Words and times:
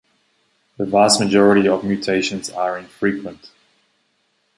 The 0.77 0.85
vast 0.87 1.19
majority 1.19 1.67
of 1.67 1.83
mutations 1.83 2.49
are 2.49 2.75
infrequent. 2.75 3.51